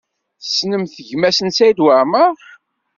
Tessnem 0.41 0.83
gma-s 1.09 1.39
n 1.41 1.49
Saɛid 1.51 1.79
Waɛmaṛ? 1.83 2.33